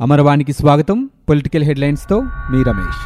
అమరవాణికి 0.00 0.52
స్వాగతం. 0.52 1.10
పొలిటికల్ 1.28 1.64
హెడ్లైన్స్తో 1.64 2.20
మీ 2.20 2.62
రమేష్. 2.62 3.00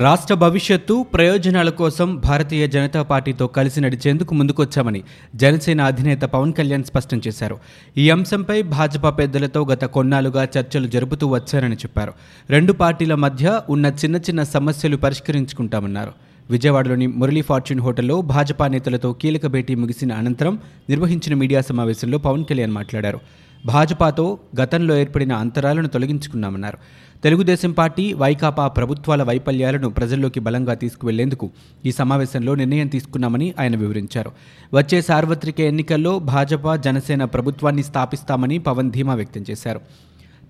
రాష్ట్ర 0.00 0.34
భవిష్యత్తు 0.34 1.06
ప్రయోజనాల 1.14 1.70
కోసం 1.70 2.16
భారతీయ 2.16 2.66
జనతా 2.66 3.02
పార్టీతో 3.02 3.46
కలిసి 3.46 3.80
నడిచేందుకు 3.80 4.34
ముందుకొచ్చామని 4.34 5.02
జనసేన 5.34 5.80
అధినేత 5.80 6.20
పవన్ 6.20 6.52
కళ్యాణ్ 6.52 6.84
స్పష్టం 6.84 7.20
చేశారు. 7.26 7.58
ఈ 7.98 8.10
అంశంపై 8.10 8.62
భాజపా 8.62 9.10
పెద్దలతో 9.10 9.64
గత 9.64 9.84
కొన్నాళ్ళుగా 9.84 10.48
చర్చలు 10.58 10.86
జరుపుతూ 10.86 11.26
వచ్చారని 11.26 11.74
చెప్పారు. 11.74 12.12
రెండు 12.50 12.72
పార్టీల 12.72 13.14
మధ్య 13.14 13.60
ఉన్న 13.70 13.86
చిన్న 13.86 14.16
చిన్న 14.16 14.42
సమస్యలు 14.42 14.96
పరిష్కరించుకుంటామన్నారు. 14.96 16.12
విజయవాడలోని 16.50 17.06
మురళీ 17.06 17.40
ఫార్చ్యూన్ 17.40 17.82
హోటల్లో 17.82 18.20
భాజపా 18.20 18.68
నేతలతో 18.68 19.12
కీలక 19.12 19.46
భేటీ 19.46 19.74
ముగిసిన 19.74 20.12
అనంతరం 20.12 20.58
నిర్వహించిన 20.88 21.34
మీడియా 21.34 21.60
సమావేశంలో 21.60 22.18
పవన్ 22.18 22.44
కళ్యాణ్ 22.44 22.72
మాట్లాడారు. 22.72 23.20
భాజపాతో 23.66 24.38
గతంలో 24.60 24.96
ఏర్పడిన 24.96 25.32
అంతరాలను 25.32 25.88
తొలగించుకున్నామన్నారు. 25.88 26.78
తెలుగుదేశం 27.24 27.72
పార్టీ 27.72 28.12
వైకాపా 28.12 28.68
ప్రభుత్వాల 28.68 29.22
వైఫల్యాలను 29.22 29.88
ప్రజల్లోకి 29.88 30.40
బలంగా 30.40 30.74
తీసుకువెళ్ళేందుకు 30.74 31.50
ఈ 31.86 31.92
సమావేశంలో 31.92 32.54
నిర్ణయం 32.54 32.86
తీసుకున్నామని 32.86 33.54
ఆయన 33.60 33.76
వివరించారు. 33.76 34.32
వచ్చే 34.74 35.02
సార్వత్రిక 35.02 35.60
ఎన్నికల్లో 35.60 36.18
భాజపా 36.18 36.76
జనసేన 36.76 37.24
ప్రభుత్వాన్ని 37.24 37.82
స్థాపిస్తామని 37.82 38.58
పవన్ 38.58 38.90
ధీమా 38.90 39.14
వ్యక్తం 39.14 39.44
చేశారు. 39.50 39.80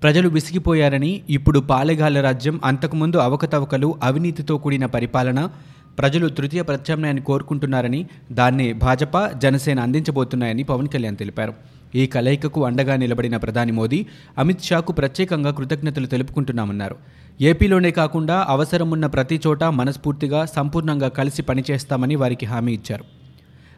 ప్రజలు 0.03 0.29
విసిగిపోయారని 0.29 1.21
ఇప్పుడు 1.31 1.61
పాలెగాల 1.61 2.21
రాజ్యం 2.21 2.61
అంతకుముందు 2.65 3.17
అవకతవకలు 3.17 3.95
అవినీతితో 4.03 4.59
కూడిన 4.59 4.87
పరిపాలన 4.87 5.49
ప్రజలు 5.99 6.29
తృతీయ 6.29 6.63
ప్రత్యామ్నాయాన్ని 6.63 7.23
కోరుకుంటున్నారని 7.23 8.07
దాన్నే 8.33 8.73
భాజపా 8.73 9.31
జనసేన 9.37 9.81
అందించబోతున్నాయని 9.81 10.63
పవన్ 10.63 10.89
కళ్యాణ్ 10.89 11.17
తెలిపారు. 11.17 11.55
ఈ 11.95 12.07
కలయికకు 12.07 12.65
అండగా 12.65 12.97
నిలబడిన 12.97 13.37
ప్రధాని 13.37 13.73
మోదీ 13.73 14.07
అమిత్ 14.39 14.63
షాకు 14.63 14.93
ప్రత్యేకంగా 14.93 15.51
కృతజ్ఞతలు 15.51 16.07
తెలుపుకుంటున్నామన్నారు. 16.07 16.97
ఏపీలోనే 17.41 17.91
కాకుండా 17.91 18.47
అవసరమున్న 18.49 19.07
ప్రతి 19.07 19.41
చోట 19.47 19.65
మనస్ఫూర్తిగా 19.65 20.45
సంపూర్ణంగా 20.45 21.09
కలిసి 21.09 21.43
పనిచేస్తామని 21.43 22.17
వారికి 22.17 22.47
హామీ 22.47 22.73
ఇచ్చారు. 22.73 23.05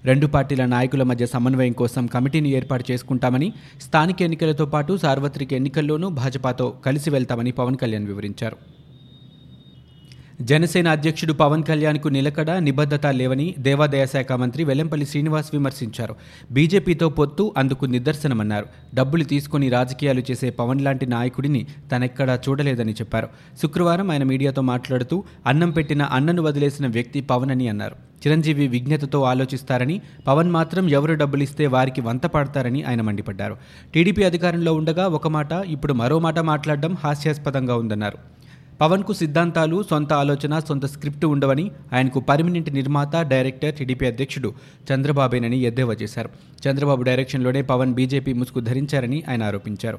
రెండు 0.05 0.27
పార్టీల 0.27 0.65
నాయకుల 0.65 1.03
మధ్య 1.03 1.27
సమన్వయం 1.27 1.73
కోసం 1.73 2.07
కమిటీని 2.07 2.49
ఏర్పాటు 2.49 2.85
చేసుకుంటామని 2.91 3.53
స్థానిక 3.81 4.23
ఎన్నికలతో 4.23 4.67
పాటు 4.67 4.97
సార్వత్రిక 4.97 5.53
ఎన్నికల్లోనూ 5.53 6.09
భాజపాతో 6.09 6.75
కలిసి 6.87 7.11
వెళ్తామని 7.11 7.51
పవన్ 7.51 7.77
కళ్యాణ్ 7.77 8.07
వివరించారు. 8.07 8.57
జనసేన 10.45 10.89
అధ్యక్షుడు 10.89 11.33
పవన్ 11.33 11.63
కళ్యాణ్కు 11.63 12.09
నిలకడ 12.09 12.51
నిబద్ధత 12.51 13.07
లేవని 13.07 13.55
దేవాదాయ 13.59 14.07
శాఖ 14.07 14.33
మంత్రి 14.33 14.65
వెల్లంపల్లి 14.65 15.07
శ్రీనివాస్ 15.07 15.51
విమర్శించారు. 15.53 16.15
బీజేపీతో 16.51 17.09
పొత్తు 17.09 17.55
అందుకు 17.57 17.85
నిదర్శనమన్నారు. 17.85 18.67
డబ్బులు 18.95 19.25
తీసుకుని 19.25 19.69
రాజకీయాలు 19.69 20.23
చేసే 20.31 20.51
పవన్ 20.51 20.81
లాంటి 20.81 21.07
నాయకుడిని 21.07 21.67
తనెక్కడా 21.93 22.41
చూడలేదని 22.49 22.93
చెప్పారు. 22.93 23.29
శుక్రవారం 23.63 24.11
ఆయన 24.11 24.23
మీడియాతో 24.23 24.63
మాట్లాడుతూ 24.63 25.25
అన్నం 25.47 25.71
పెట్టిన 25.71 26.03
అన్నను 26.03 26.43
వదిలేసిన 26.43 26.87
వ్యక్తి 26.87 27.21
పవన్ 27.21 27.51
అని 27.51 27.69
అన్నారు. 27.69 27.97
చిరంజీవి 28.27 28.69
విజ్ఞతతో 28.69 29.23
ఆలోచిస్తారని 29.23 30.01
పవన్ 30.27 30.51
మాత్రం 30.51 30.89
ఎవరు 30.89 31.15
డబ్బులిస్తే 31.15 31.67
వారికి 31.67 32.01
వంత 32.01 32.27
పాడతారని 32.27 32.83
ఆయన 32.83 33.03
మండిపడ్డారు. 33.03 33.57
టీడీపీ 33.95 34.23
అధికారంలో 34.23 34.75
ఉండగా 34.75 35.09
ఒక 35.09 35.29
మాట 35.29 35.53
ఇప్పుడు 35.53 35.93
మరో 35.93 36.19
మాట 36.19 36.39
మాట్లాడడం 36.39 36.97
హాస్యాస్పదంగా 37.05 37.77
ఉందన్నారు. 37.77 38.19
పవన్కు 38.81 39.13
సిద్ధాంతాలు 39.13 39.83
సొంత 39.91 40.13
ఆలోచన 40.13 40.59
సొంత 40.59 40.87
స్క్రిప్ట్ 40.87 41.25
ఉండవని 41.25 41.71
ఆయనకు 41.93 42.21
పర్మనెంట్ 42.21 42.75
నిర్మాత 42.75 43.17
డైరెక్టర్ 43.17 43.75
టీడీపీ 43.75 44.07
అధ్యక్షుడు 44.07 44.55
చంద్రబాబేనని 44.95 45.59
ఎద్దేవా 45.59 45.97
చేశారు. 46.03 46.31
చంద్రబాబు 46.67 47.03
డైరెక్షన్లోనే 47.03 47.63
పవన్ 47.63 47.95
బీజేపీ 47.95 48.33
ముసుగు 48.33 48.65
ధరించారని 48.65 49.23
ఆయన 49.29 49.43
ఆరోపించారు. 49.43 49.99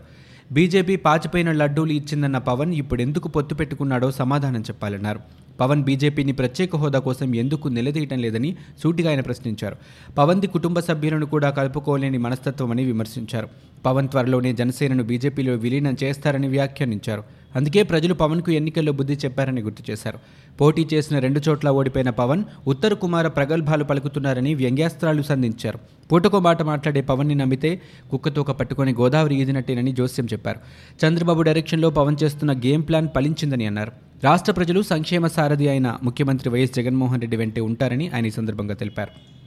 బీజేపీ 0.51 0.95
పాచిపోయిన 0.95 1.51
లడ్డూలు 1.51 1.91
ఇచ్చిందన్న 1.91 2.37
పవన్ 2.37 2.73
ఇప్పుడు 2.73 3.01
ఎందుకు 3.01 3.27
పొత్తు 3.27 3.55
పెట్టుకున్నాడో 3.55 4.11
సమాధానం 4.11 4.61
చెప్పాలన్నారు. 4.61 5.19
పవన్ 5.59 5.83
బీజేపీని 5.83 6.31
ప్రత్యేక 6.31 6.75
హోదా 6.75 6.99
కోసం 6.99 7.35
ఎందుకు 7.35 7.67
నిలదీయటం 7.67 8.19
లేదని 8.19 8.55
సూటిగా 8.83 9.09
ఆయన 9.09 9.21
ప్రశ్నించారు. 9.21 9.75
పవన్ది 10.17 10.47
కుటుంబ 10.47 10.79
సభ్యులను 10.79 11.25
కూడా 11.25 11.49
కలుపుకోలేని 11.49 12.17
మనస్తత్వమని 12.17 12.83
విమర్శించారు. 12.83 13.47
పవన్ 13.85 14.07
త్వరలోనే 14.07 14.53
జనసేనను 14.53 15.03
బీజేపీలో 15.03 15.53
విలీనం 15.53 15.97
చేస్తారని 16.03 16.47
వ్యాఖ్యానించారు. 16.47 17.23
అందుకే 17.55 17.83
ప్రజలు 17.83 18.13
పవన్కు 18.13 18.51
ఎన్నికల్లో 18.51 18.91
బుద్ధి 18.91 19.13
చెప్పారని 19.13 19.61
గుర్తు 19.61 19.91
చేశారు. 19.91 20.19
పోటీ 20.61 20.87
చేసిన 20.93 21.19
రెండు 21.19 21.41
చోట్ల 21.49 21.69
ఓడిపోయిన 21.69 22.09
పవన్ 22.09 22.43
ఉత్తర 22.67 22.93
కుమార 22.93 23.27
ప్రగల్భాలు 23.27 23.83
పలుకుతున్నారని 23.83 24.53
వ్యంగ్యాస్త్రాలు 24.53 25.21
సంధించారు. 25.21 25.79
పూటకో 26.11 26.39
మాట 26.39 26.61
మాట్లాడే 26.61 27.01
పవన్ని 27.01 27.35
నమ్మితే 27.35 27.81
కుక్కతోక 28.11 28.51
పట్టుకొని 28.51 28.93
గోదావరి 28.93 29.35
ఈదినట్టేనని 29.35 29.91
జోస్యం 29.91 30.25
చెప్పారు. 30.33 30.59
చంద్రబాబు 31.05 31.41
డైరెక్షన్లో 31.41 31.89
పవన్ 31.89 32.17
చేస్తున్న 32.23 32.53
గేమ్ 32.53 32.87
ప్లాన్ 32.87 33.09
ఫలించిందని 33.15 33.65
అన్నారు. 33.65 33.91
రాష్ట్ర 34.23 34.51
ప్రజలు 34.51 34.81
సంక్షేమ 34.81 35.27
సారథి 35.27 35.69
అయిన 35.69 35.97
ముఖ్యమంత్రి 36.03 36.49
వైఎస్ 36.49 36.75
జగన్మోహన్ 36.75 37.21
రెడ్డి 37.21 37.37
వెంటే 37.37 37.61
ఉంటారని 37.61 38.09
ఆయన 38.09 38.25
ఈ 38.25 38.29
సందర్భంగా 38.29 38.73
తెలిపారు. 38.73 39.42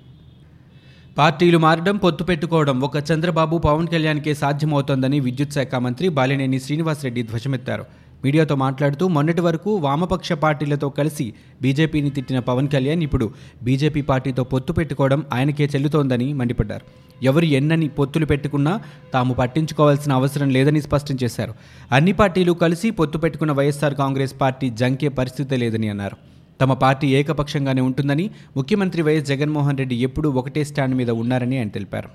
పార్టీలు 1.18 1.58
మారడం 1.64 1.96
పొత్తు 2.02 2.22
పెట్టుకోవడం 2.28 2.76
ఒక 2.86 2.98
చంద్రబాబు 3.10 3.56
పవన్ 3.66 3.86
కళ్యాణ్కే 3.92 4.32
సాధ్యమవుతోందని 4.40 5.18
విద్యుత్ 5.26 5.54
శాఖ 5.56 5.74
మంత్రి 5.84 6.06
బాలినేని 6.16 6.58
శ్రీనివాసరెడ్డి 6.64 7.22
ధ్వజమెత్తారు. 7.30 7.84
మీడియాతో 8.24 8.54
మాట్లాడుతూ 8.64 9.04
మొన్నటి 9.14 9.42
వరకు 9.46 9.70
వామపక్ష 9.86 10.28
పార్టీలతో 10.44 10.88
కలిసి 10.98 11.26
బీజేపీని 11.62 12.10
తిట్టిన 12.18 12.38
పవన్ 12.50 12.68
కళ్యాణ్ 12.74 13.02
ఇప్పుడు 13.08 13.26
బీజేపీ 13.68 14.02
పార్టీతో 14.10 14.44
పొత్తు 14.52 14.72
పెట్టుకోవడం 14.80 15.22
ఆయనకే 15.38 15.70
చెల్లుతోందని 15.74 16.28
మండిపడ్డారు. 16.42 16.86
ఎవరు 17.30 17.48
ఎన్నని 17.60 17.90
పొత్తులు 17.98 18.28
పెట్టుకున్నా 18.34 18.76
తాము 19.16 19.34
పట్టించుకోవాల్సిన 19.42 20.12
అవసరం 20.20 20.48
లేదని 20.58 20.80
స్పష్టం 20.88 21.18
చేశారు. 21.24 21.54
అన్ని 21.96 22.14
పార్టీలు 22.22 22.54
కలిసి 22.64 22.90
పొత్తు 23.02 23.18
పెట్టుకున్న 23.24 23.54
వైఎస్ఆర్ 23.60 24.00
కాంగ్రెస్ 24.04 24.36
పార్టీ 24.44 24.68
జంకే 24.82 25.10
పరిస్థితి 25.20 25.56
లేదని 25.64 25.90
అన్నారు. 25.94 26.18
తమ 26.60 26.72
పార్టీ 26.72 27.06
ఏకపక్షంగానే 27.08 27.80
ఉంటుందని 27.80 28.30
ముఖ్యమంత్రి 28.56 29.02
వైఎస్ 29.02 29.26
జగన్మోహన్ 29.26 29.78
రెడ్డి 29.78 29.96
ఎప్పుడూ 29.96 30.30
ఒకటే 30.30 30.64
స్టాండ్ 30.64 30.96
మీద 30.96 31.10
ఉన్నారని 31.10 31.58
ఆయన 31.58 31.68
తెలిపారు. 31.68 32.10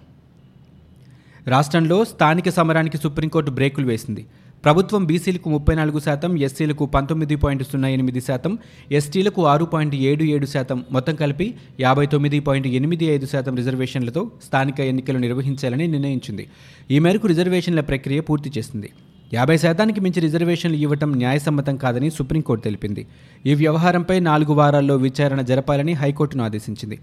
రాష్ట్రంలో 1.47 2.05
స్థానిక 2.05 2.49
సమరానికి 2.49 2.97
సుప్రీంకోర్టు 2.97 3.51
బ్రేకులు 3.51 3.85
వేసింది. 3.85 4.25
ప్రభుత్వం 4.65 5.05
బీసీలకు 5.05 5.49
ముప్పై 5.49 5.75
నాలుగు 5.75 5.99
శాతం 5.99 6.37
ఎస్సీలకు 6.37 6.85
పంతొమ్మిది 6.85 7.35
పాయింట్ 7.35 7.63
సున్నా 7.63 7.87
ఎనిమిది 7.87 8.21
శాతం 8.21 8.57
ఎస్టీలకు 8.91 9.47
ఆరు 9.47 9.65
పాయింట్ 9.65 9.95
ఏడు 9.95 10.23
ఏడు 10.23 10.45
శాతం 10.45 10.85
మొత్తం 10.91 11.15
కలిపి 11.15 11.53
యాభై 11.79 12.05
తొమ్మిది 12.05 12.39
పాయింట్ 12.39 12.67
ఎనిమిది 12.67 13.05
ఐదు 13.05 13.25
శాతం 13.25 13.55
రిజర్వేషన్లతో 13.55 14.31
స్థానిక 14.45 14.79
ఎన్నికలు 14.79 15.17
నిర్వహించాలని 15.17 15.87
నిర్ణయించింది. 15.87 16.47
ఈ 16.91 16.99
మేరకు 16.99 17.27
రిజర్వేషన్ల 17.27 17.79
ప్రక్రియ 17.79 18.19
పూర్తి 18.19 18.51
చేసింది. 18.57 18.89
యాభై 19.33 19.57
శాతానికి 19.57 19.99
మించి 19.99 20.21
రిజర్వేషన్లు 20.21 20.77
ఇవ్వటం 20.77 21.15
న్యాయసమ్మతం 21.15 21.77
కాదని 21.77 22.11
సుప్రీంకోర్టు 22.11 22.63
తెలిపింది. 22.63 23.07
ఈ 23.45 23.53
వ్యవహారంపై 23.53 24.19
నాలుగు 24.19 24.53
వారాల్లో 24.53 24.95
విచారణ 24.95 25.41
జరపాలని 25.41 25.93
హైకోర్టును 25.93 26.43
ఆదేశించింది. 26.43 26.99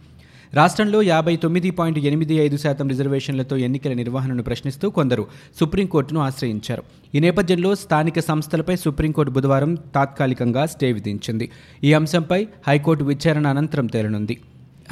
రాష్ట్రంలో 0.54 1.02
యాభై 1.02 1.36
తొమ్మిది 1.36 1.70
పాయింట్ 1.70 1.98
ఎనిమిది 1.98 2.34
ఐదు 2.34 2.56
శాతం 2.56 2.88
రిజర్వేషన్లతో 2.88 3.56
ఎన్నికల 3.56 3.92
నిర్వహణను 3.92 4.42
ప్రశ్నిస్తూ 4.42 4.90
కొందరు 4.90 5.26
సుప్రీంకోర్టును 5.60 6.20
ఆశ్రయించారు. 6.20 6.82
ఈ 7.14 7.20
నేపథ్యంలో 7.20 7.74
స్థానిక 7.74 8.20
సంస్థలపై 8.20 8.76
సుప్రీంకోర్టు 8.76 9.32
బుధవారం 9.32 9.74
తాత్కాలికంగా 9.74 10.66
స్టే 10.66 10.92
విధించింది. 10.92 11.50
ఈ 11.84 11.92
అంశంపై 11.92 12.46
హైకోర్టు 12.68 13.04
విచారణ 13.04 13.46
అనంతరం 13.46 13.86
తేలనుంది. 13.86 14.38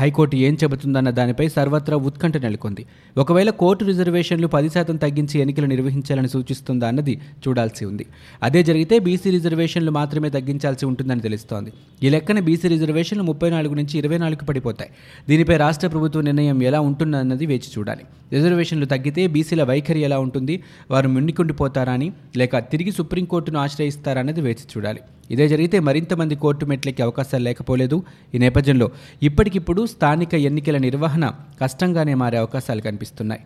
హైకోర్టు 0.01 0.37
ఏం 0.37 0.55
చెబుతుందన్న 0.55 1.11
దానిపై 1.11 1.49
సర్వత్రా 1.49 1.97
ఉత్కంఠ 1.97 2.37
నెలకొంది. 2.37 2.87
ఒకవేళ 3.19 3.51
కోర్టు 3.51 3.84
రిజర్వేషన్లు 3.84 4.47
పది 4.47 4.71
శాతం 4.71 4.97
తగ్గించి 4.97 5.41
ఎన్నికలు 5.41 5.67
నిర్వహించాలని 5.67 6.29
సూచిస్తుందా 6.29 6.89
అన్నది 6.89 7.21
చూడాల్సి 7.49 7.84
ఉంది. 7.84 8.07
అదే 8.43 8.62
జరిగితే 8.62 8.99
బీసీ 8.99 9.31
రిజర్వేషన్లు 9.31 9.91
మాత్రమే 9.91 10.31
తగ్గించాల్సి 10.31 10.87
ఉంటుందని 10.87 11.21
తెలుస్తోంది. 11.21 11.73
ఈ 12.03 12.09
లెక్కన 12.09 12.41
బీసీ 12.41 12.69
రిజర్వేషన్లు 12.69 13.25
ముప్పై 13.25 13.51
నాలుగు 13.51 13.75
నుంచి 13.75 13.99
ఇరవై 13.99 14.19
నాలుగు 14.19 14.45
పడిపోతాయి. 14.45 14.91
దీనిపై 15.29 15.57
రాష్ట్ర 15.57 15.89
ప్రభుత్వ 15.89 16.21
నిర్ణయం 16.21 16.63
ఎలా 16.63 16.81
ఉంటుందన్నది 16.81 17.47
వేచి 17.47 17.71
చూడాలి. 17.78 18.04
రిజర్వేషన్లు 18.33 18.87
తగ్గితే 18.87 19.27
బీసీల 19.27 19.63
వైఖరి 19.63 20.01
ఎలా 20.01 20.19
ఉంటుంది? 20.19 20.63
వారు 20.91 21.09
మున్నికుండిపోతారని 21.09 22.13
లేక 22.37 22.59
తిరిగి 22.59 22.91
సుప్రీంకోర్టును 22.91 23.59
ఆశ్రయిస్తారా 23.59 24.21
అన్నది 24.21 24.41
వేచి 24.41 24.65
చూడాలి. 24.77 25.01
ఇదే 25.31 25.48
జరిగితే 25.48 25.78
మరింత 25.78 26.15
మంది 26.15 26.37
కోర్టు 26.37 26.66
మెట్లకి 26.66 27.03
అవకాశాలు 27.03 27.45
లేకపోలేదు. 27.45 28.03
ఈ 28.34 28.39
నేపథ్యంలో 28.39 28.91
ఇప్పటికిప్పుడు 29.22 29.85
స్థానిక 29.86 30.34
ఎన్నికల 30.34 30.78
నిర్వహణ 30.78 31.33
కష్టంగానే 31.60 32.15
మారే 32.15 32.38
అవకాశాలు 32.38 32.80
కనిపిస్తున్నాయి. 32.80 33.41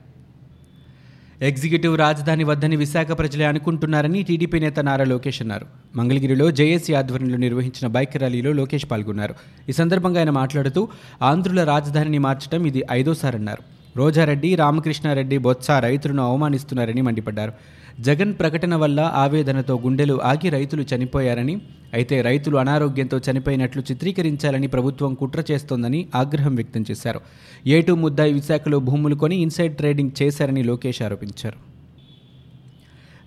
ఎగ్జిక్యూటివ్ 1.43 1.99
రాజధాని 1.99 2.45
వద్దని 2.45 2.77
విశాఖ 2.77 3.07
ప్రజలే 3.07 3.45
అనుకుంటున్నారని 3.45 4.23
టీడీపీ 4.23 4.61
నేత 4.61 4.81
నారా 4.81 5.05
లోకేష్ 5.05 5.43
అన్నారు. 5.43 5.67
మంగళగిరిలో 5.97 6.51
జేఏసీ 6.51 6.95
ఆధ్వర్యంలో 6.95 7.37
నిర్వహించిన 7.37 7.89
బైక్ 7.89 8.17
ర్యాలీలో 8.17 8.53
లోకేష్ 8.53 8.91
పాల్గొన్నారు. 8.91 9.35
ఈ 9.69 9.73
సందర్భంగా 9.73 10.19
ఆయన 10.19 10.31
మాట్లాడుతూ 10.31 10.89
ఆంధ్రుల 11.23 11.65
రాజధానిని 11.65 12.19
మార్చడం 12.19 12.67
ఇది 12.67 12.85
ఐదోసారన్నారు. 12.91 13.63
రోజారెడ్డి 13.99 14.55
రామకృష్ణారెడ్డి 14.55 15.39
బొత్స 15.39 15.71
రైతులను 15.71 16.23
అవమానిస్తున్నారని 16.23 17.03
మండిపడ్డారు. 17.03 17.53
జగన్ 18.01 18.35
ప్రకటన 18.35 18.75
వల్ల 18.75 19.01
ఆవేదనతో 19.01 19.79
గుండెలు 19.79 20.21
ఆగి 20.23 20.49
రైతులు 20.49 20.85
చనిపోయారని 20.95 21.61
అయితే 21.95 22.23
రైతులు 22.23 22.57
అనారోగ్యంతో 22.57 23.19
చనిపోయినట్లు 23.19 23.83
చిత్రీకరించాలని 23.83 24.67
ప్రభుత్వం 24.67 25.15
కుట్ర 25.15 25.45
చేస్తోందని 25.51 26.07
ఆగ్రహం 26.15 26.55
వ్యక్తం 26.55 26.85
చేశారు. 26.91 27.21
ఏటూ 27.67 27.95
ముద్దాయి 27.95 28.33
విశాఖలో 28.33 28.79
భూములు 28.79 29.15
కొని 29.15 29.37
ఇన్సైడ్ 29.37 29.77
ట్రేడింగ్ 29.77 30.23
చేశారని 30.23 30.63
లోకేష్ 30.63 31.03
ఆరోపించారు. 31.03 31.80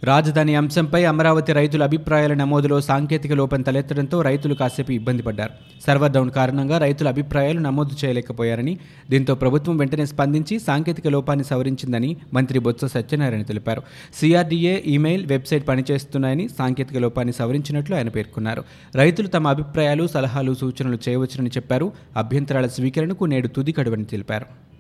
రాజధాని 0.03 0.55
అంశంపై 0.55 1.05
అమరావతి 1.05 1.53
రైతుల 1.53 1.83
అభిప్రాయాల 1.83 2.33
నమోదులో 2.33 2.81
సాంకేతిక 2.81 3.33
లోపం 3.33 3.61
తలెత్తడంతో 3.61 4.21
రైతులు 4.21 4.53
కాసేపు 4.53 4.91
ఇబ్బంది 4.91 5.23
పడ్డారు. 5.23 5.51
సర్వర్ 5.87 6.11
డౌన్ 6.11 6.31
కారణంగా 6.31 6.77
రైతుల 6.77 7.07
అభిప్రాయాలు 7.07 7.59
నమోదు 7.59 8.05
చేయలేకపోయారని 8.05 8.79
దీంతో 9.09 9.35
ప్రభుత్వం 9.35 9.77
వెంటనే 9.77 10.05
స్పందించి 10.05 10.59
సాంకేతిక 10.59 11.07
లోపాన్ని 11.07 11.45
సవరించిందని 11.45 12.17
మంత్రి 12.33 12.59
బొత్స 12.59 12.85
సత్యనారాయణ 12.85 13.41
తెలిపారు. 13.41 13.81
సిఆర్డీఏ 14.19 14.75
ఈమెయిల్ 14.79 15.25
వెబ్సైట్ 15.25 15.67
పనిచేస్తున్నాయని 15.67 16.49
సాంకేతిక 16.49 16.97
లోపాన్ని 16.97 17.33
సవరించినట్లు 17.33 17.95
ఆయన 17.95 18.09
పేర్కొన్నారు. 18.09 18.63
రైతులు 18.95 19.27
తమ 19.27 19.47
అభిప్రాయాలు 19.47 20.07
సలహాలు 20.07 20.53
సూచనలు 20.53 20.99
చేయవచ్చునని 21.09 21.49
చెప్పారు. 21.49 21.91
అభ్యంతరాల 22.17 22.67
స్వీకరణకు 22.67 23.25
నేడు 23.25 23.47
తుది 23.47 23.71
కడువని 23.71 24.05
తెలిపారు. 24.05 24.72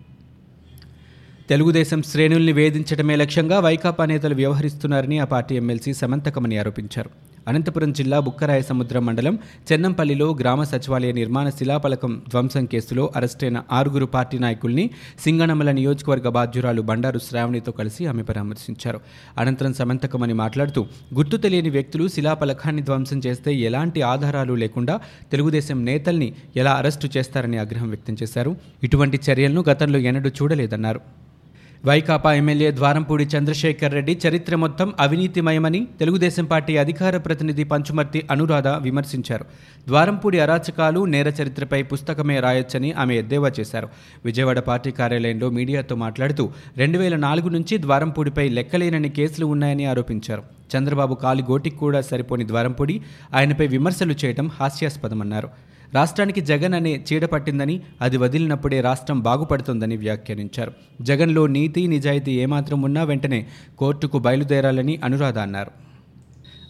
తెలుగుదేశం 1.49 2.03
శ్రేణుల్ని 2.03 2.53
వేధించడమే 2.53 3.15
లక్ష్యంగా 3.15 3.59
వైకాపా 3.59 4.03
నేతలు 4.05 4.35
వ్యవహరిస్తున్నారని 4.35 5.17
ఆ 5.19 5.25
పార్టీ 5.25 5.53
ఎమ్మెల్సీ 5.55 5.93
సమంతకమని 5.93 6.57
ఆరోపించారు. 6.57 7.09
అనంతపురం 7.47 7.91
జిల్లా 7.91 8.19
బుక్కరాయ 8.19 8.61
సముద్రం 8.61 9.05
మండలం 9.05 9.39
చెన్నంపల్లిలో 9.71 10.37
గ్రామ 10.39 10.63
సచివాలయ 10.63 11.11
నిర్మాణ 11.11 11.49
శిలాపలకం 11.49 12.21
ధ్వంసం 12.29 12.65
కేసులో 12.65 13.13
అరెస్టైన 13.15 13.63
ఆరుగురు 13.71 14.05
పార్టీ 14.05 14.39
నాయకుల్ని 14.39 14.89
సింగనమల 15.19 15.71
నియోజకవర్గ 15.71 16.29
బాధ్యురాలు 16.29 16.81
బండారు 16.81 17.19
శ్రావణితో 17.19 17.71
కలిసి 17.71 18.05
ఆమె 18.05 18.23
పరామర్శించారు. 18.23 19.01
అనంతరం 19.37 19.73
సమంతకమని 19.73 20.33
మాట్లాడుతూ 20.33 20.85
గుర్తు 21.13 21.37
తెలియని 21.37 21.69
వ్యక్తులు 21.69 22.07
శిలాపలకాన్ని 22.07 22.81
ధ్వంసం 22.81 23.21
చేస్తే 23.27 23.53
ఎలాంటి 23.53 24.01
ఆధారాలు 24.01 24.53
లేకుండా 24.53 24.99
తెలుగుదేశం 25.31 25.85
నేతల్ని 25.85 26.33
ఎలా 26.55 26.73
అరెస్టు 26.73 27.09
చేస్తారని 27.17 27.57
ఆగ్రహం 27.57 27.89
వ్యక్తం 27.89 28.17
చేశారు. 28.23 28.55
ఇటువంటి 28.83 29.19
చర్యలను 29.29 29.63
గతంలో 29.69 29.99
ఎన్నడూ 29.99 30.29
చూడలేదన్నారు. 30.29 31.23
వైకాపా 31.85 32.33
ఎమ్మెల్యే 32.33 32.71
ద్వారంపూడి 32.71 33.23
చంద్రశేఖర్ 33.23 33.93
రెడ్డి 33.93 34.19
చరిత్ర 34.27 34.55
మొత్తం 34.55 34.93
అవినీతిమయమని 34.99 35.87
తెలుగుదేశం 35.99 36.45
పార్టీ 36.45 36.77
అధికార 36.77 37.17
ప్రతినిధి 37.17 37.63
పంచుమర్తి 37.63 38.27
అనురాధ 38.31 38.67
విమర్శించారు. 38.67 39.45
ద్వారంపూడి 39.87 40.39
అరాచకాలు 40.39 41.05
నేర 41.05 41.27
చరిత్రపై 41.27 41.83
పుస్తకమే 41.83 42.39
రాయొచ్చని 42.39 42.91
ఆమె 42.91 43.15
ఎద్దేవా 43.15 43.51
చేశారు. 43.59 43.89
విజయవాడ 44.25 44.59
పార్టీ 44.59 44.91
కార్యాలయంలో 44.91 45.49
మీడియాతో 45.49 45.95
మాట్లాడుతూ 45.95 46.51
రెండు 46.77 46.97
వేల 46.97 47.15
నాలుగు 47.15 47.49
నుంచి 47.49 47.77
ద్వారంపూడిపై 47.77 48.49
లెక్కలేనని 48.49 49.09
కేసులు 49.09 49.45
ఉన్నాయని 49.45 49.85
ఆరోపించారు. 49.85 50.43
చంద్రబాబు 50.77 51.15
కాలి 51.15 51.43
గోటికి 51.43 51.75
కూడా 51.75 52.01
సరిపోని 52.01 52.47
ద్వారంపూడి 52.47 53.01
ఆయనపై 53.33 53.67
విమర్శలు 53.67 54.15
చేయడం 54.25 54.47
హాస్యాస్పదమన్నారు. 54.59 55.72
రాష్ట్రానికి 55.93 56.41
జగన్ 56.41 56.73
అనే 56.73 57.03
చీడ 57.07 57.25
పట్టిందని 57.25 57.81
అది 58.01 58.17
వదిలినప్పుడే 58.17 58.81
రాష్ట్రం 58.81 59.19
బాగుపడుతుందని 59.19 59.97
వ్యాఖ్యానించారు. 59.97 60.71
జగన్లో 61.01 61.47
నీతి 61.47 61.87
నిజాయితీ 61.87 62.31
ఏమాత్రం 62.31 62.81
ఉన్నా 62.81 63.03
వెంటనే 63.03 63.47
కోర్టుకు 63.77 64.19
బయలుదేరాలని 64.19 64.99
అనురాధ 65.03 65.37
అన్నారు. 65.37 65.92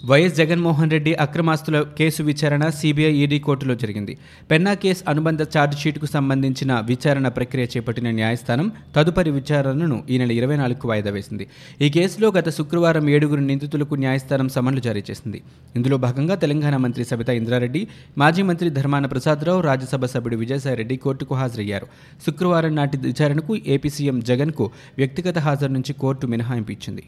వైఎస్ 0.10 0.34
జగన్మోహన్ 0.40 0.92
రెడ్డి 0.94 1.12
అక్రమాస్తుల 1.24 1.78
కేసు 1.98 2.22
విచారణ 2.30 2.64
సిబిఐ 2.80 3.12
ఈడీ 3.20 3.38
కోర్టులో 3.46 3.74
జరిగింది. 3.84 4.14
పెన్నా 4.50 4.74
కేసు 4.82 5.04
అనుబంధ 5.12 5.42
ఛార్జ్షీట్కు 5.54 6.08
సంబంధించిన 6.16 6.72
విచారణ 6.90 7.28
ప్రక్రియ 7.38 7.66
చేపట్టిన 7.74 8.10
న్యాయస్థానం 8.18 8.68
తదుపరి 8.98 9.32
విచారణను 9.38 9.98
ఈ 10.10 10.18
నెల 10.22 10.34
ఇరవై 10.40 10.58
నాలుగుకు 10.62 10.90
వాయిదా 10.92 11.14
వేసింది. 11.18 11.48
ఈ 11.86 11.90
కేసులో 11.98 12.30
గత 12.40 12.50
శుక్రవారం 12.58 13.08
ఏడుగురు 13.16 13.46
నిందితులకు 13.50 14.02
న్యాయస్థానం 14.04 14.50
సమన్లు 14.58 14.84
జారీ 14.90 15.06
చేసింది. 15.12 15.42
ఇందులో 15.78 16.00
భాగంగా 16.06 16.38
తెలంగాణ 16.44 16.76
మంత్రి 16.88 17.06
సబితా 17.14 17.34
ఇంద్రారెడ్డి 17.42 17.84
మాజీ 18.24 18.46
మంత్రి 18.52 18.70
ధర్మాన 18.82 19.06
ప్రసాదరావు 19.16 19.64
రాజ్యసభ 19.70 20.06
సభ్యుడు 20.16 20.40
విజయసాయిరెడ్డి 20.46 20.98
కోర్టుకు 21.08 21.36
హాజరయ్యారు. 21.42 21.90
శుక్రవారం 22.28 22.76
నాటి 22.82 22.98
విచారణకు 23.10 23.56
ఏపీ 23.76 23.92
సీఎం 23.98 24.20
జగన్కు 24.32 24.68
వ్యక్తిగత 25.02 25.38
హాజరు 25.50 25.74
నుంచి 25.80 25.94
కోర్టు 26.06 26.28
మినహాయింపు 26.36 26.74
ఇచ్చింది. 26.78 27.06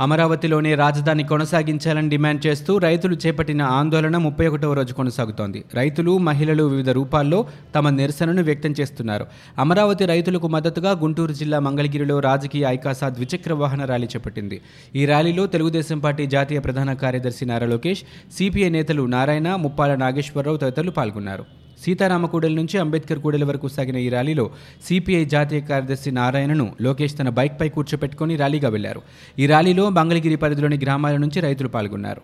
అమరావతిలోనే 0.00 0.74
రాజధాని 0.74 1.24
కొనసాగించాలని 1.24 2.08
డిమాండ్ 2.08 2.46
చేస్తూ 2.46 2.78
రైతులు 2.78 3.16
చేపట్టిన 3.26 3.62
ఆందోళన 3.62 4.16
ముప్పై 4.16 4.46
ఒకటవ 4.46 4.72
రోజు 4.72 4.94
కొనసాగుతోంది. 4.94 5.64
రైతులు 5.74 6.18
మహిళలు 6.18 6.64
వివిధ 6.64 6.90
రూపాల్లో 6.90 7.46
తమ 7.74 7.88
నిరసనను 7.88 8.42
వ్యక్తం 8.42 8.74
చేస్తున్నారు. 8.80 9.26
అమరావతి 9.58 10.06
రైతులకు 10.06 10.48
మద్దతుగా 10.48 10.90
గుంటూరు 10.90 11.32
జిల్లా 11.32 11.58
మంగళగిరిలో 11.58 12.20
రాజకీయ 12.20 12.64
ఐకాసా 12.68 13.08
ద్విచక్ర 13.08 13.52
వాహన 13.52 13.84
ర్యాలీ 13.84 14.06
చేపట్టింది. 14.06 14.60
ఈ 14.96 15.04
ర్యాలీలో 15.06 15.46
తెలుగుదేశం 15.46 15.98
పార్టీ 15.98 16.26
జాతీయ 16.26 16.60
ప్రధాన 16.60 16.92
కార్యదర్శి 16.92 17.46
నారా 17.46 17.66
లోకేష్ 17.66 18.04
సిపిఐ 18.38 18.68
నేతలు 18.68 19.06
నారాయణ 19.06 19.54
ముప్పాల 19.54 19.94
నాగేశ్వరరావు 19.94 20.56
తదితరులు 20.56 20.90
పాల్గొన్నారు. 20.90 21.67
సీతారామకూడలి 21.84 22.54
నుంచి 22.54 22.78
అంబేద్కర్ 22.78 23.18
కూడలి 23.18 23.44
వరకు 23.44 23.68
సాగిన 23.68 23.96
ఈ 23.96 24.08
ర్యాలీలో 24.08 24.50
సిపిఐ 24.88 25.24
జాతీయ 25.24 25.60
కార్యదర్శి 25.60 26.10
నారాయణను 26.10 26.72
లోకేష్ 26.80 27.18
తన 27.18 27.28
బైక్పై 27.28 27.68
కూర్చోపెట్టుకుని 27.68 28.36
ర్యాలీగా 28.36 28.68
వెళ్ళారు. 28.68 29.02
ఈ 29.38 29.46
ర్యాలీలో 29.46 29.88
మంగళగిరి 29.88 30.36
పరిధిలోని 30.36 30.76
గ్రామాల 30.76 31.16
నుంచి 31.16 31.40
రైతులు 31.40 31.68
పాల్గొన్నారు. 31.68 32.22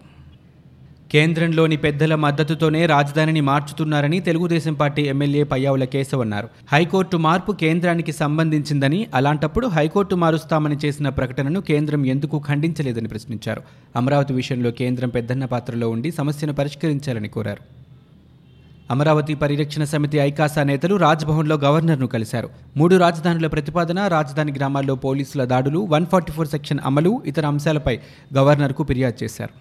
కేంద్రంలోని 1.13 1.77
పెద్దల 1.77 2.15
మద్దతుతోనే 2.15 2.87
రాజధానిని 2.87 3.41
మార్చుతున్నారని 3.41 4.21
తెలుగుదేశం 4.21 4.75
పార్టీ 4.75 5.03
ఎమ్మెల్యే 5.03 5.45
పయ్యావుల 5.45 5.85
కేశవ్ 5.85 6.21
అన్నారు. 6.21 6.49
హైకోర్టు 6.73 7.17
మార్పు 7.17 7.53
కేంద్రానికి 7.53 8.13
సంబంధించిందని 8.13 9.07
అలాంటప్పుడు 9.15 9.67
హైకోర్టు 9.67 10.15
మారుస్తామని 10.15 10.77
చేసిన 10.85 11.09
ప్రకటనను 11.09 11.61
కేంద్రం 11.61 12.07
ఎందుకు 12.07 12.43
ఖండించలేదని 12.49 13.09
ప్రశ్నించారు. 13.09 13.63
అమరావతి 13.97 14.35
విషయంలో 14.35 14.71
కేంద్రం 14.71 15.09
పెద్దన్న 15.09 15.45
పాత్రలో 15.45 15.91
ఉండి 15.91 16.11
సమస్యను 16.11 16.53
పరిష్కరించాలని 16.53 17.29
కోరారు. 17.29 17.84
అమరావతి 18.91 19.35
పరిరక్షణ 19.35 19.85
సమితి 19.85 20.19
ఐకాసా 20.19 20.63
నేతలు 20.63 20.95
రాజ్భవన్లో 20.97 21.57
గవర్నర్ను 21.57 22.07
కలిశారు. 22.07 22.49
మూడు 22.77 22.97
రాజధానుల 22.97 23.47
ప్రతిపాదన 23.47 24.01
రాజధాని 24.07 24.53
గ్రామాల్లో 24.53 24.95
పోలీసుల 24.95 25.45
దాడులు 25.45 25.81
వన్ 25.95 26.07
ఫార్టీ 26.07 26.33
ఫోర్ 26.33 26.49
సెక్షన్ 26.49 26.81
అమలు 26.85 27.23
ఇతర 27.27 27.47
అంశాలపై 27.47 27.99
గవర్నర్కు 28.39 28.85
ఫిర్యాదు 28.85 29.19
చేశారు. 29.25 29.55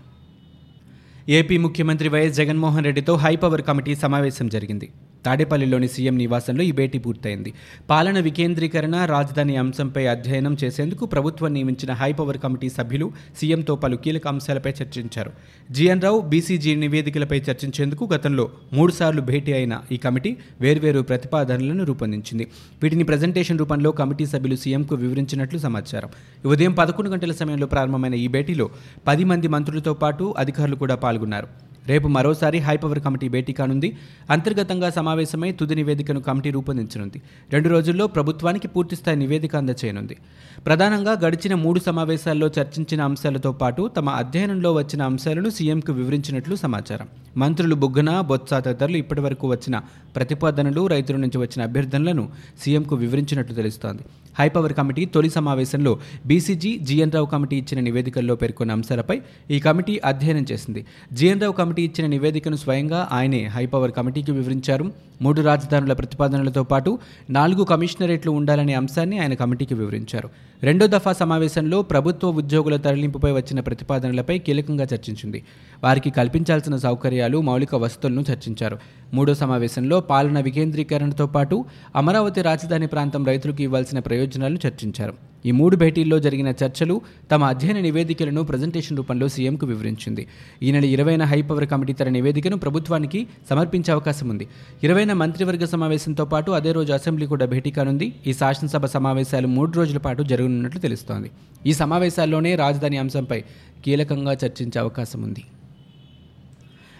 ఏపీ 1.29 1.57
ముఖ్యమంత్రి 1.57 2.09
వైఎస్ 2.09 2.37
జగన్మోహన్ 2.37 2.85
రెడ్డితో 2.85 3.15
హైపవర్ 3.15 3.61
కమిటీ 3.61 3.95
సమావేశం 3.95 4.47
జరిగింది. 4.47 4.89
తాడేపల్లిలోని 5.25 5.87
సీఎం 5.87 6.17
నివాసంలో 6.17 6.63
ఈ 6.63 6.71
భేటీ 6.71 6.97
పూర్తయింది. 6.97 7.53
పాలన 7.89 8.19
వికేంద్రీకరణ 8.19 8.95
రాజధాని 9.05 9.55
అంశంపై 9.55 10.05
అధ్యయనం 10.05 10.57
చేసేందుకు 10.63 11.05
ప్రభుత్వం 11.05 11.53
నియమించిన 11.53 11.91
హైపవర్ 11.91 12.37
కమిటీ 12.37 12.69
సభ్యులు 12.69 13.11
సీఎంతో 13.39 13.75
పలు 13.75 13.95
కీలక 13.95 14.27
అంశాలపై 14.27 14.73
చర్చించారు. 14.81 15.31
జీఎన్ 15.71 16.01
రావు 16.01 16.21
బీసీజీ 16.21 16.75
నివేదికలపై 16.75 17.39
చర్చించేందుకు 17.39 18.09
గతంలో 18.13 18.49
మూడుసార్లు 18.73 19.21
భేటీ 19.21 19.53
అయిన 19.53 19.81
ఈ 19.91 19.97
కమిటీ 19.97 20.37
వేర్వేరు 20.61 21.01
ప్రతిపాదనలను 21.01 21.83
రూపొందించింది. 21.83 22.47
వీటిని 22.83 23.03
ప్రజెంటేషన్ 23.03 23.59
రూపంలో 23.59 23.91
కమిటీ 23.91 24.25
సభ్యులు 24.25 24.55
సీఎంకు 24.55 24.95
వివరించినట్లు 24.95 25.59
సమాచారం. 25.59 26.09
ఉదయం 26.45 26.73
పదకొండు 26.73 27.09
గంటల 27.09 27.31
సమయంలో 27.31 27.67
ప్రారంభమైన 27.67 28.13
ఈ 28.13 28.27
భేటీలో 28.27 28.69
పది 29.07 29.23
మంది 29.23 29.47
మంత్రులతో 29.47 29.93
పాటు 29.93 30.33
అధికారులు 30.37 30.75
కూడా 30.75 30.95
పాల్గొన్నారు. 30.95 31.72
రేపు 31.87 32.07
మరోసారి 32.07 32.57
హైపవర్ 32.57 32.99
కమిటీ 32.99 33.29
భేటీ 33.29 33.53
కానుంది. 33.53 33.97
అంతర్గతంగా 34.29 34.89
సమావేశమై 34.89 35.51
తుది 35.51 35.75
నివేదికను 35.75 36.19
కమిటీ 36.19 36.51
రూపొందించనుంది. 36.51 37.21
రెండు 37.51 37.69
రోజుల్లో 37.69 38.07
ప్రభుత్వానికి 38.07 38.67
పూర్తిస్థాయి 38.67 39.17
నివేదిక 39.17 39.55
అందచేయనుంది. 39.55 40.17
ప్రధానంగా 40.65 41.11
గడిచిన 41.11 41.55
మూడు 41.55 41.79
సమావేశాల్లో 41.79 42.47
చర్చించిన 42.47 43.01
అంశాలతో 43.01 43.51
పాటు 43.51 43.87
తమ 43.97 44.09
అధ్యయనంలో 44.09 44.73
వచ్చిన 44.73 45.01
అంశాలను 45.01 45.49
సీఎంకు 45.49 45.93
వివరించినట్లు 45.93 46.55
సమాచారం. 46.55 47.07
మంత్రులు 47.37 47.75
బుగ్గన 47.75 48.21
బొత్స 48.21 48.53
తదితరులు 48.53 48.97
ఇప్పటివరకు 48.97 49.47
వచ్చిన 49.47 49.81
ప్రతిపాదనలు 50.15 50.87
రైతుల 50.87 51.15
నుంచి 51.15 51.37
వచ్చిన 51.37 51.63
అభ్యర్థనలను 51.63 52.29
సీఎంకు 52.61 52.95
వివరించినట్లు 52.95 53.55
తెలుస్తోంది. 53.55 54.03
హైపవర్ 54.39 54.73
కమిటీ 54.73 55.05
తొలి 55.05 55.29
సమావేశంలో 55.29 55.99
బీసీజీ 56.25 56.77
జీఎన్ 56.77 57.11
రావు 57.11 57.25
కమిటీ 57.25 57.55
ఇచ్చిన 57.55 57.79
నివేదికల్లో 57.79 58.35
పేర్కొన్న 58.35 58.71
అంశాలపై 58.71 59.21
ఈ 59.51 59.59
కమిటీ 59.59 60.01
అధ్యయనం 60.05 60.45
చేసింది. 60.51 60.85
జీఎన్ 61.13 61.41
రావు 61.41 61.53
కమిటీ 61.53 61.83
ఇచ్చిన 61.83 62.07
నివేదికను 62.07 62.55
స్వయంగా 62.55 63.09
ఆయనే 63.11 63.43
హైపవర్ 63.45 63.91
కమిటీకి 63.91 64.31
వివరించారు. 64.31 64.91
మూడు 65.23 65.41
రాజధానుల 65.41 65.93
ప్రతిపాదనలతో 65.93 66.63
పాటు 66.63 66.99
నాలుగు 67.29 67.63
కమిషనరేట్లు 67.63 68.31
ఉండాలనే 68.31 68.73
అంశాన్ని 68.73 69.19
ఆయన 69.19 69.33
కమిటీకి 69.33 69.73
వివరించారు. 69.73 70.29
రెండో 70.63 70.87
దఫా 70.87 71.13
సమావేశంలో 71.13 71.81
ప్రభుత్వ 71.81 72.29
ఉద్యోగుల 72.29 72.75
తరలింపుపై 72.75 73.31
వచ్చిన 73.31 73.59
ప్రతిపాదనలపై 73.59 74.37
కీలకంగా 74.39 74.83
చర్చించింది. 74.93 75.43
వారికి 75.83 76.09
కల్పించాల్సిన 76.09 76.75
సౌకర్యాలు 76.77 77.41
మౌలిక 77.41 77.75
వసతులను 77.75 78.21
చర్చించారు. 78.31 78.77
మూడో 79.13 79.33
సమావేశంలో 79.33 79.99
పాలన 79.99 80.39
వికేంద్రీకరణతో 80.39 81.27
పాటు 81.27 81.65
అమరావతి 81.95 82.41
రాజధాని 82.41 82.87
ప్రాంతం 82.87 83.25
రైతులకు 83.25 83.61
ఇవ్వాల్సిన 83.61 83.99
ప్రయోజనాలను 83.99 84.59
చర్చించారు. 84.67 85.13
ఈ 85.45 85.51
మూడు 85.51 85.75
భేటీల్లో 85.75 86.19
జరిగిన 86.19 86.53
చర్చలు 86.63 87.01
తమ 87.31 87.43
అధ్యయన 87.43 87.79
నివేదికలను 87.79 88.41
ప్రజెంటేషన్ 88.43 88.97
రూపంలో 88.97 89.27
సీఎంకు 89.27 89.65
వివరించింది. 89.65 90.27
ఈ 90.63 90.71
నెల 90.71 90.85
ఇరవైన 90.85 91.23
హైపవర్ 91.23 91.65
కమిటీ 91.65 91.93
తన 91.93 92.09
నివేదికను 92.09 92.57
ప్రభుత్వానికి 92.57 93.27
సమర్పించే 93.49 93.91
అవకాశం 93.93 94.29
ఉంది. 94.29 94.47
ఇరవైన 94.83 95.13
మంత్రివర్గ 95.13 95.65
సమావేశంతో 95.65 96.25
పాటు 96.25 96.51
అదే 96.51 96.71
రోజు 96.71 96.93
అసెంబ్లీ 96.93 97.25
కూడా 97.25 97.45
భేటీ 97.45 97.71
కానుంది. 97.71 98.15
ఈ 98.27 98.33
శాసనసభ 98.33 98.85
సమావేశాలు 98.85 99.47
మూడు 99.47 99.71
రోజుల 99.71 99.97
పాటు 99.97 100.23
జరగనున్నట్లు 100.23 100.81
తెలుస్తోంది. 100.81 101.31
ఈ 101.65 101.73
సమావేశాల్లోనే 101.73 102.55
రాజధాని 102.55 102.97
అంశంపై 102.97 103.43
కీలకంగా 103.85 104.31
చర్చించే 104.45 104.79
అవకాశం 104.79 105.21
ఉంది. 105.21 105.43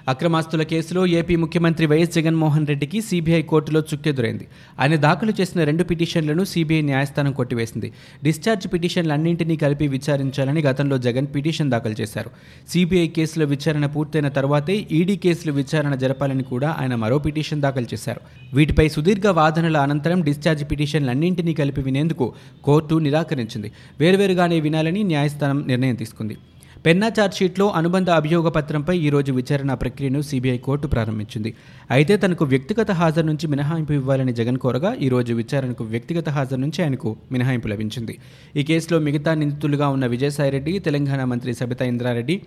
అక్రమాస్తుల 0.08 0.64
కేసులో 0.64 1.06
ఏపీ 1.06 1.36
ముఖ్యమంత్రి 1.36 1.86
వైఎస్ 1.86 2.12
జగన్మోహన్ 2.12 2.68
రెడ్డికి 2.68 3.02
సీబీఐ 3.02 3.42
కోర్టులో 3.42 3.80
చుక్కెదురైంది. 3.80 4.48
ఆయన 4.80 4.96
దాఖలు 4.96 5.34
చేసిన 5.42 5.64
రెండు 5.64 5.84
పిటిషన్లను 5.84 6.44
సీబీఐ 6.44 6.82
న్యాయస్థానం 6.82 7.32
కొట్టివేసింది. 7.32 7.92
డిశ్చార్జ్ 8.24 8.68
పిటిషన్లన్నింటినీ 8.74 9.56
కలిపి 9.56 9.88
విచారించాలని 9.88 10.62
గతంలో 10.62 10.98
జగన్ 10.98 11.28
పిటిషన్ 11.36 11.72
దాఖలు 11.72 11.96
చేశారు. 12.02 12.32
సీబీఐ 12.70 13.08
కేసుల 13.08 13.44
విచారణ 13.44 13.86
పూర్తయిన 13.86 14.28
తర్వాతే 14.28 14.88
ఈడీ 14.92 15.18
కేసులు 15.18 15.54
విచారణ 15.54 15.96
జరపాలని 15.96 16.44
కూడా 16.44 16.76
ఆయన 16.80 16.96
మరో 16.96 17.18
పిటిషన్ 17.18 17.62
దాఖలు 17.62 17.86
చేశారు. 17.94 18.22
వీటిపై 18.54 18.90
సుదీర్ఘ 18.90 19.28
వాదనల 19.28 19.78
అనంతరం 19.78 20.22
డిశ్చార్జ్ 20.22 20.72
పిటిషన్లన్నింటినీ 20.72 21.54
కలిపి 21.54 21.82
వినేందుకు 21.82 22.34
కోర్టు 22.64 22.96
నిరాకరించింది. 22.96 23.72
వేరువేరుగానే 24.00 24.60
వినాలని 24.60 25.04
న్యాయస్థానం 25.04 25.64
నిర్ణయం 25.68 25.96
తీసుకుంది. 25.96 26.38
పెన్నా 26.86 27.08
ఛార్జ్షీట్లో 27.18 27.66
అనుబంధ 27.80 28.10
అభియోగ 28.20 28.48
పత్రంపై 28.56 28.96
ఈరోజు 29.08 29.32
విచారణ 29.38 29.72
ప్రక్రియను 29.82 30.22
సీబీఐ 30.30 30.56
కోర్టు 30.66 30.88
ప్రారంభించింది. 30.94 31.52
అయితే 31.96 32.14
తనకు 32.24 32.46
వ్యక్తిగత 32.54 32.92
హాజరు 33.02 33.28
నుంచి 33.30 33.46
మినహాయింపు 33.54 33.94
ఇవ్వాలని 34.00 34.34
జగన్ 34.40 34.60
కోరగా 34.64 34.92
ఈరోజు 35.06 35.32
విచారణకు 35.40 35.86
వ్యక్తిగత 35.94 36.30
హాజరు 36.38 36.62
నుంచి 36.66 36.82
ఆయనకు 36.86 37.10
మినహాయింపు 37.34 37.72
లభించింది. 37.74 38.16
ఈ 38.60 38.64
కేసులో 38.72 39.00
మిగతా 39.08 39.34
నిందితులుగా 39.42 39.90
ఉన్న 39.96 40.06
విజయసాయిరెడ్డి 40.16 40.76
తెలంగాణ 40.88 41.24
మంత్రి 41.34 41.54
సబితా 41.62 41.88
ఇంద్రారెడ్డి 41.94 42.38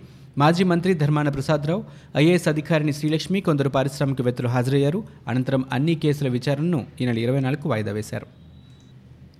మాజీ 0.43 0.65
మంత్రి 0.71 0.93
ధర్మాన 1.03 1.29
ప్రసాదరావు 1.35 1.83
ఐఏఎస్ 2.23 2.49
అధికారిని 2.53 2.93
శ్రీలక్ష్మి 2.97 3.41
కొందరు 3.47 3.69
పారిశ్రామికవేత్తలు 3.77 4.51
హాజరయ్యారు. 4.55 4.99
అనంతరం 5.31 5.63
అన్ని 5.77 5.95
కేసుల 6.03 6.29
విచారణను 6.37 6.81
ఈ 7.01 7.05
నెల 7.09 7.19
ఇరవై 7.27 7.41
నాలుగు 7.47 7.69
వాయిదా 7.73 7.93
వేశారు. 7.97 8.27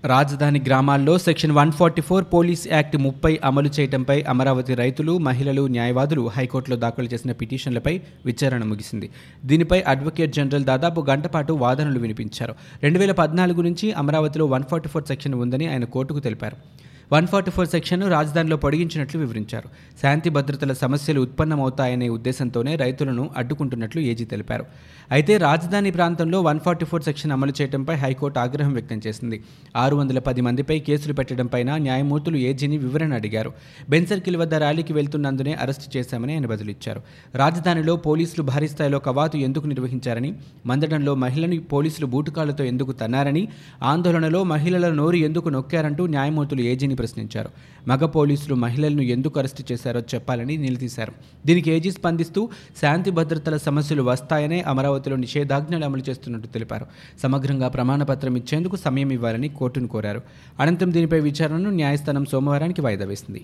రాజధాని 0.08 0.60
గ్రామాల్లో 0.68 1.18
section 1.18 1.52
one 1.52 1.72
forty 1.72 2.02
four 2.02 2.26
police 2.34 2.68
act 2.68 2.98
ముప్పై 2.98 3.40
అమలు 3.44 3.70
చేయడంపై 3.80 4.22
అమరావతి 4.22 4.74
రైతులు 4.74 5.18
మహిళలు 5.18 5.68
న్యాయవాదులు 5.68 6.28
హైకోర్టులో 6.28 6.78
దాఖలు 6.78 7.10
చేసిన 7.14 7.32
పిటిషన్లపై 7.32 8.02
విచారణ 8.26 8.64
ముగిసింది. 8.64 9.10
దీనిపై 9.46 9.82
అడ్వకేట్ 9.82 10.34
జనరల్ 10.34 10.64
దాదాపు 10.64 11.06
గంట 11.10 11.28
పాటు 11.28 11.54
వాదనలు 11.54 12.00
వినిపించారు. 12.00 12.56
రెండు 12.84 13.00
వేల 13.00 13.12
పద్నాలుగు 13.12 13.62
నుంచి 13.62 13.92
అమరావతిలో 13.92 14.46
వన్ 14.46 14.64
ఫార్టీ 14.64 14.90
ఫోర్ 14.90 15.04
సెక్షన్ 15.04 15.34
ఉందని 15.34 15.68
ఆయన 15.68 15.84
కోర్టుకు 15.84 16.20
తెలిపారు. 16.20 16.87
వన్ 17.12 17.28
ఫార్టీ 17.28 17.52
ఫోర్ 17.52 17.68
సెక్షన్ను 17.68 18.08
రాజధానిలో 18.08 18.58
పొడిగించినట్లు 18.58 19.20
వివరించారు. 19.20 19.68
శాంతి 20.02 20.30
భద్రతల 20.30 20.74
సమస్యలు 20.74 21.20
ఉత్పన్నమవుతాయనే 21.22 22.10
ఉద్దేశంతోనే 22.10 22.76
రైతులను 22.76 23.30
అడ్డుకుంటున్నట్లు 23.38 24.02
ఏజీ 24.02 24.26
తెలిపారు. 24.26 24.66
అయితే 25.12 25.38
రాజధాని 25.38 25.92
ప్రాంతంలో 25.92 26.42
వన్ 26.42 26.60
ఫార్టీ 26.60 26.86
ఫోర్ 26.86 27.04
సెక్షన్ 27.04 27.32
అమలు 27.32 27.54
చేయడంపై 27.62 27.96
హైకోర్టు 27.96 28.40
ఆగ్రహం 28.40 28.74
వ్యక్తం 28.74 29.02
చేసింది. 29.08 29.44
ఆరు 29.76 29.96
వందల 29.96 30.20
పది 30.20 30.42
మందిపై 30.42 30.80
కేసులు 30.80 31.14
పెట్టడంపైన 31.14 31.78
న్యాయమూర్తులు 31.78 32.38
ఏజీని 32.38 32.78
వివరణ 32.78 33.14
అడిగారు. 33.14 33.54
బెన్ 33.90 34.06
సర్కిల్ 34.06 34.38
వద్ద 34.38 34.54
ర్యాలీకి 34.56 34.94
వెళ్తున్నందునే 34.94 35.54
అరెస్టు 35.54 35.98
చేశామని 35.98 36.34
ఆయన 36.34 36.46
బదులిచ్చారు. 36.46 37.02
రాజధానిలో 37.36 37.96
పోలీసులు 37.96 38.44
భారీ 38.44 38.68
స్థాయిలో 38.68 39.00
కవాతు 39.00 39.38
ఎందుకు 39.38 39.68
నిర్వహించారని 39.68 40.34
మందడంలో 40.66 41.16
మహిళను 41.16 41.62
పోలీసులు 41.62 42.06
బూటుకాలతో 42.06 42.64
ఎందుకు 42.64 42.92
తన్నారని 42.92 43.48
ఆందోళనలో 43.84 44.44
మహిళల 44.44 44.94
నోరు 44.94 45.16
ఎందుకు 45.16 45.50
నొక్కారంటూ 45.50 46.08
న్యాయమూర్తులు 46.08 46.62
ఏజీని 46.62 46.97
ప్రశ్నించారు. 46.98 47.50
మగ 47.88 48.06
పోలీసులు 48.06 48.56
మహిళలను 48.56 49.02
ఎందుకు 49.16 49.40
అరెస్టు 49.40 49.64
చేశారో 49.72 50.00
చెప్పాలని 50.14 50.58
నిలదీశారు. 50.58 51.14
దీనికి 51.46 51.72
ఏజీ 51.72 51.92
స్పందిస్తూ 51.92 52.50
శాంతి 52.82 53.12
భద్రతల 53.12 53.58
సమస్యలు 53.58 54.04
వస్తాయనే 54.04 54.60
అమరావతిలో 54.62 55.16
నిషేధాజ్ఞలు 55.16 55.86
అమలు 55.86 56.04
చేస్తున్నట్టు 56.10 56.48
తెలిపారు. 56.48 56.86
సమగ్రంగా 57.24 57.68
ప్రమాణపత్రం 57.68 58.36
ఇచ్చేందుకు 58.36 58.76
సమయం 58.76 59.10
ఇవ్వాలని 59.10 59.50
కోర్టును 59.50 59.88
కోరారు. 59.88 60.22
అనంతరం 60.60 60.94
దీనిపై 60.94 61.20
విచారణను 61.20 61.70
న్యాయస్థానం 61.70 62.26
సోమవారానికి 62.26 62.82
వాయిదా 62.82 63.06
వేసింది. 63.06 63.44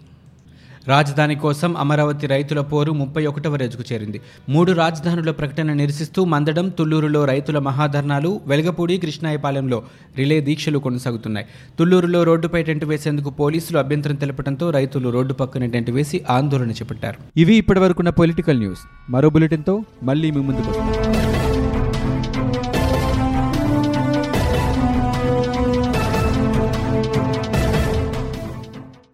రాజధాని 0.87 1.35
కోసం 1.35 1.77
అమరావతి 1.77 2.27
రైతుల 2.27 2.61
పోరు 2.61 2.91
ముప్పై 2.91 3.25
ఒకటవ 3.25 3.55
రోజుకు 3.55 3.83
చేరింది. 3.93 4.21
మూడు 4.49 4.71
రాజధానుల 4.71 5.31
ప్రకటన 5.31 5.73
నిరసిస్తూ 5.73 6.25
మందడం 6.25 6.69
తుళ్ళూరులో 6.69 7.25
రైతుల 7.25 7.59
మహాధర్నాలు 7.59 8.41
వెలగపూడి 8.47 8.97
కృష్ణాయపాలెంలో 8.97 9.83
రిలే 10.17 10.41
దీక్షలు 10.41 10.79
కొనసాగుతున్నాయి. 10.79 11.47
తుళ్ళూరులో 11.79 12.23
రోడ్డుపై 12.23 12.63
టెంట్ 12.63 12.85
వేసేందుకు 12.85 13.29
పోలీసులు 13.29 13.79
అభ్యంతరం 13.79 14.15
తెలపడంతో 14.15 14.69
రైతులు 14.69 15.09
రోడ్డు 15.09 15.33
పక్కన 15.33 15.65
టెంట్ 15.65 15.91
వేసి 15.91 16.23
ఆందోళన 16.29 16.71
చేపట్టారు. 16.71 17.17
ఇవి 17.37 17.55
ఇప్పటివరకున్న 17.55 18.09
పొలిటికల్ 18.09 18.59
న్యూస్. 18.59 18.79
మరో 19.09 19.29
బులెటిన్తో 19.29 19.83
మళ్ళీ 20.03 20.31
మీ 20.31 20.41
ముందుకు 20.41 20.69
వస్తాం. 20.69 21.02